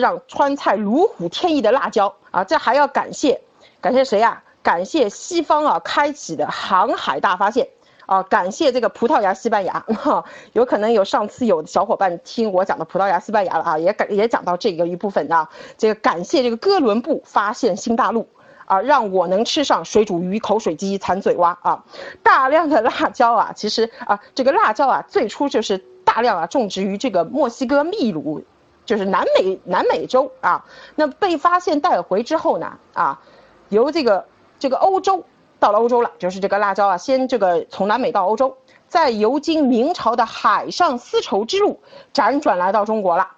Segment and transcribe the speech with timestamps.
[0.00, 2.12] 让川菜如虎添翼的辣椒。
[2.32, 3.40] 啊，这还要感谢，
[3.80, 4.42] 感谢谁呀？
[4.62, 7.68] 感谢西方啊开启的航海大发现。
[8.06, 9.78] 啊，感谢这个葡萄牙、西班牙。
[10.02, 10.24] 哈，
[10.54, 18.26] 有可能有上次有小伙伴听我讲的葡萄牙、西班牙了啊，也感也讲到这个一部分啊，这个感谢这个哥伦布发现新大陆。
[18.66, 21.84] 啊，让我能吃上水煮鱼、口水鸡、馋嘴蛙啊，
[22.22, 28.44] 大量的辣椒啊，其实啊，这个辣椒啊，最初就是大量啊种植于这个墨西哥秘鲁。
[28.84, 30.64] 就是南美南美洲啊，
[30.96, 33.20] 那被发现带回之后呢，啊，
[33.68, 34.24] 由这个
[34.58, 35.24] 这个欧洲
[35.58, 38.56] 到了欧洲了，就是这个辣椒啊，先这个从南美到欧洲，
[38.88, 41.78] 再游经明朝的海上丝绸之路，
[42.12, 43.28] 辗转来到中国了，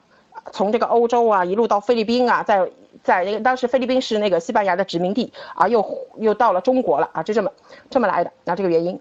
[0.53, 2.71] 从这个欧洲啊一路到菲律宾啊，在
[3.03, 5.85] 在那个当时菲律宾是那个西班牙的殖民地啊，又
[6.17, 7.51] 又到了中国了啊，就这么
[7.91, 8.33] 这么来的。
[8.45, 8.99] 那这个原因，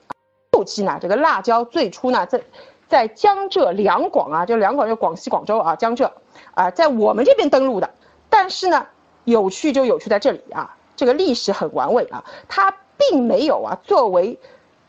[0.52, 2.42] 后期呢，这个辣椒最初呢在。
[2.92, 6.12] 在江浙两广啊，就两广就广西、广州啊，江浙
[6.54, 7.90] 啊，在我们这边登陆的。
[8.30, 8.88] 但是呢，
[9.26, 14.40] 有趣就有趣在这里啊，这个历史很完味啊，它并没有啊作为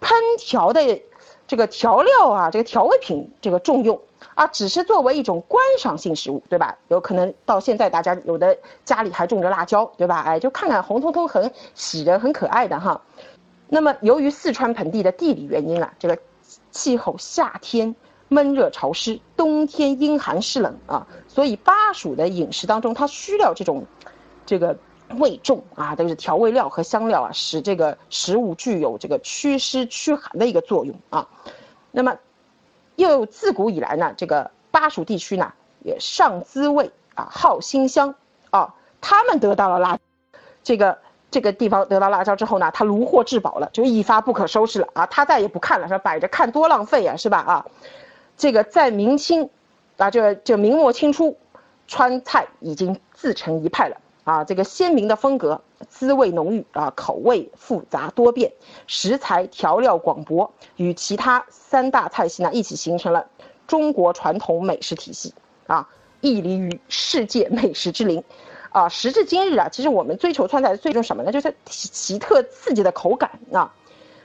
[0.00, 1.02] 烹调的
[1.46, 4.00] 这个调料啊，这个调味品这个重用
[4.34, 6.76] 啊，只是作为一种观赏性食物，对吧？
[6.88, 10.20] 有可能到现在大家有的家里还种着辣椒，对吧？
[10.22, 13.00] 哎，就看看红彤彤很喜人很可爱的哈。
[13.68, 16.18] 那么由于四川盆地的地理原因啊，这个。
[16.70, 17.94] 气候夏天
[18.28, 23.84] 闷热潮湿，冬天阴寒湿冷啊，所以巴蜀的饮食当中，它需要这种，
[24.46, 24.78] 这个
[25.18, 31.26] 味重啊，都是调味料和香料啊，使这个食物具有这个祛湿驱寒的一个作用啊。
[31.90, 32.16] 那么，
[32.94, 38.14] 又自古以来呢，这个巴蜀地区呢，也上滋味啊，好辛香
[38.50, 39.98] 啊，他们得到了辣，
[40.62, 40.96] 这个。
[41.32, 45.06] 这个地方得到辣椒之后呢，他如获至宝了，就一发不可收拾了啊！
[45.06, 47.38] 他再也不看了，说摆着看多浪费啊，是吧？
[47.38, 47.66] 啊，
[48.42, 49.48] 这个在明清，
[49.98, 51.36] 啊，就就明末清初，
[51.86, 54.42] 川菜已经自成一派了啊！
[54.42, 58.52] 这个鲜明的风格，滋味浓郁啊，口味复杂多变，
[58.88, 63.24] 食材调料广博，与其他三大菜系呢一起形成了
[63.68, 65.32] 中国传统美食体系
[65.68, 65.88] 啊，
[66.20, 68.24] 屹立于世界美食之林。
[68.70, 71.30] 啊，时至今日啊，其实我们追求川菜最终什么呢？
[71.30, 73.72] 就是奇特刺激的口感啊，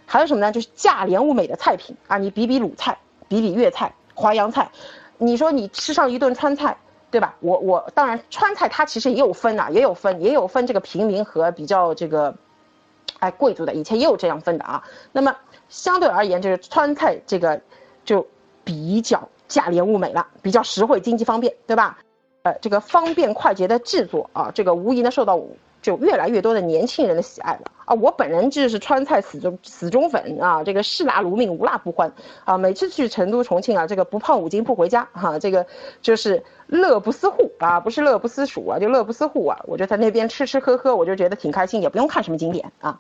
[0.08, 0.52] 还有什么呢？
[0.52, 2.18] 就是价廉物美的菜品啊。
[2.18, 4.72] 你比比鲁菜，比比粤菜、淮扬菜，
[5.20, 6.76] 你说你吃上一顿川菜，
[7.12, 7.36] 对吧？
[7.40, 12.34] 我我当然川菜它其实也有分啊，也有分，也有分这个平民和比较这个，
[13.20, 14.84] 哎贵族的，以前也有这样分的啊。
[15.12, 15.36] 那么
[15.70, 17.62] 相对而言，就是川菜这个
[18.04, 18.26] 就
[18.64, 22.00] 比较价廉物美了，比较实惠、经济方便，对吧？
[22.44, 25.40] 呃这个方便快捷的制作啊，这个无疑呢受到
[25.82, 27.96] 就越来越多的年轻人的喜爱了啊！
[27.96, 32.12] 我本人就是川菜死忠死忠粉啊，这个嗜辣如命，无辣不欢
[32.44, 32.58] 啊！
[32.58, 35.66] 每次去成都、重庆啊，这个不胖五斤不回家哈，这个
[36.02, 39.58] 就是乐不思户啊，不是乐不思蜀啊，就乐不思户啊！
[39.64, 43.00] 我就在那边吃吃喝喝，我就觉得挺开心，也不用看什么景点啊。